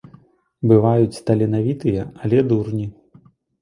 [0.71, 2.93] Бываюць таленавітыя, але дурні.